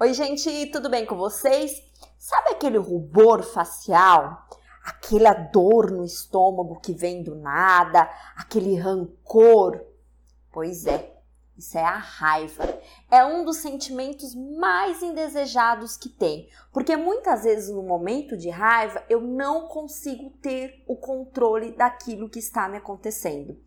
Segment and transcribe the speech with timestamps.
[0.00, 1.82] Oi, gente, tudo bem com vocês?
[2.16, 4.46] Sabe aquele rubor facial?
[4.84, 9.84] Aquela dor no estômago que vem do nada, aquele rancor?
[10.52, 11.18] Pois é,
[11.56, 12.78] isso é a raiva.
[13.10, 19.04] É um dos sentimentos mais indesejados que tem, porque muitas vezes no momento de raiva
[19.10, 23.60] eu não consigo ter o controle daquilo que está me acontecendo.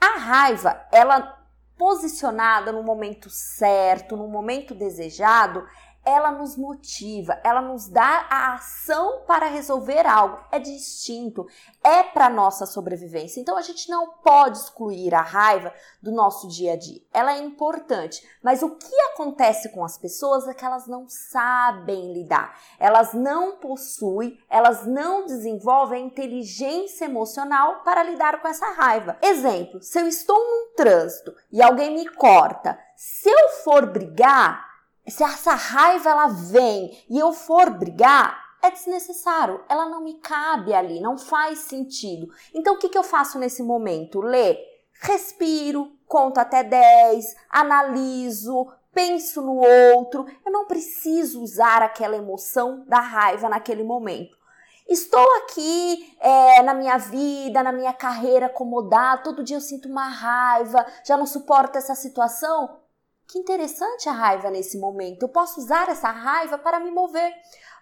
[0.00, 1.45] A raiva, ela
[1.76, 5.66] posicionada no momento certo, no momento desejado,
[6.06, 10.38] ela nos motiva, ela nos dá a ação para resolver algo.
[10.52, 11.44] É distinto,
[11.82, 13.40] é para nossa sobrevivência.
[13.40, 17.02] Então a gente não pode excluir a raiva do nosso dia a dia.
[17.12, 22.12] Ela é importante, mas o que acontece com as pessoas é que elas não sabem
[22.12, 22.56] lidar.
[22.78, 29.18] Elas não possuem, elas não desenvolvem a inteligência emocional para lidar com essa raiva.
[29.20, 30.38] Exemplo, se eu estou
[30.76, 34.64] trânsito e alguém me corta, se eu for brigar,
[35.08, 40.74] se essa raiva ela vem e eu for brigar, é desnecessário, ela não me cabe
[40.74, 42.28] ali, não faz sentido.
[42.54, 44.20] Então o que, que eu faço nesse momento?
[44.20, 44.58] Lê,
[45.00, 50.26] respiro, conto até 10, analiso, penso no outro.
[50.44, 54.36] Eu não preciso usar aquela emoção da raiva naquele momento.
[54.88, 60.08] Estou aqui é, na minha vida, na minha carreira acomodada, todo dia eu sinto uma
[60.08, 62.78] raiva, já não suporto essa situação.
[63.26, 65.24] Que interessante a raiva nesse momento.
[65.24, 67.32] Eu posso usar essa raiva para me mover.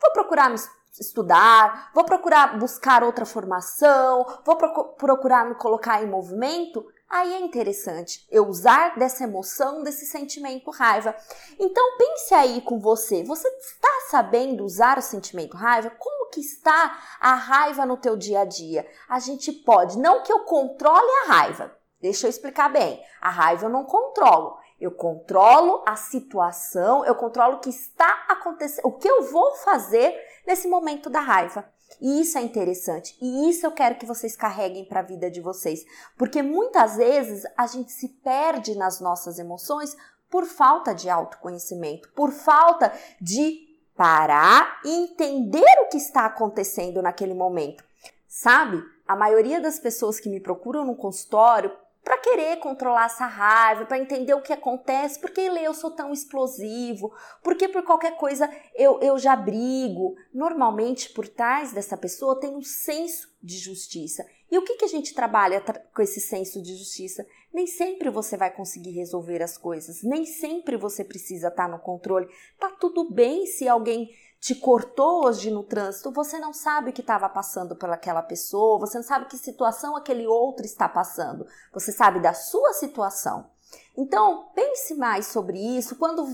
[0.00, 0.56] Vou procurar me
[0.98, 4.56] estudar, vou procurar buscar outra formação, vou
[4.96, 6.86] procurar me colocar em movimento.
[7.08, 11.14] Aí é interessante eu usar dessa emoção, desse sentimento raiva.
[11.58, 13.24] Então pense aí com você.
[13.24, 15.90] Você está sabendo usar o sentimento raiva?
[15.98, 18.86] Como está a raiva no teu dia a dia?
[19.08, 21.74] A gente pode, não que eu controle a raiva.
[22.00, 23.02] Deixa eu explicar bem.
[23.20, 24.58] A raiva eu não controlo.
[24.80, 30.14] Eu controlo a situação, eu controlo o que está acontecendo, o que eu vou fazer
[30.46, 31.68] nesse momento da raiva.
[32.00, 33.16] E isso é interessante.
[33.20, 35.84] E isso eu quero que vocês carreguem para a vida de vocês.
[36.16, 39.96] Porque muitas vezes a gente se perde nas nossas emoções
[40.30, 43.69] por falta de autoconhecimento, por falta de
[44.00, 47.84] parar e entender o que está acontecendo naquele momento.
[48.26, 48.82] Sabe?
[49.06, 51.70] A maioria das pessoas que me procuram no consultório
[52.02, 57.12] para querer controlar essa raiva, para entender o que acontece, porque eu sou tão explosivo,
[57.42, 60.14] porque por qualquer coisa eu, eu já brigo.
[60.32, 64.26] Normalmente, por trás dessa pessoa tem um senso de justiça.
[64.50, 65.62] E o que, que a gente trabalha
[65.94, 67.24] com esse senso de justiça?
[67.52, 72.28] Nem sempre você vai conseguir resolver as coisas, nem sempre você precisa estar no controle.
[72.58, 77.02] Tá tudo bem se alguém te cortou hoje no trânsito, você não sabe o que
[77.02, 82.20] estava passando pelaquela pessoa, você não sabe que situação aquele outro está passando, você sabe
[82.20, 83.50] da sua situação.
[83.96, 85.96] Então, pense mais sobre isso.
[85.96, 86.26] Quando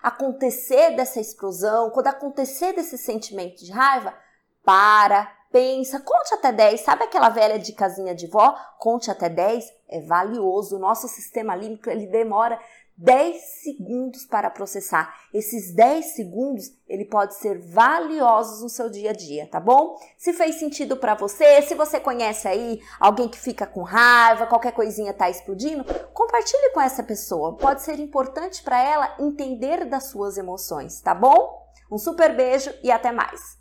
[0.00, 4.14] acontecer dessa explosão, quando acontecer desse sentimento de raiva,
[4.64, 6.80] para, pensa, conte até 10.
[6.80, 8.54] Sabe aquela velha de casinha de vó?
[8.78, 10.76] Conte até 10 é valioso.
[10.76, 12.60] O nosso sistema límbico ele demora
[12.98, 15.14] 10 segundos para processar.
[15.32, 19.96] Esses 10 segundos, ele pode ser valiosos no seu dia a dia, tá bom?
[20.16, 24.72] Se fez sentido para você, se você conhece aí alguém que fica com raiva, qualquer
[24.72, 27.56] coisinha tá explodindo, compartilhe com essa pessoa.
[27.56, 31.68] Pode ser importante para ela entender das suas emoções, tá bom?
[31.90, 33.58] Um super beijo e até mais.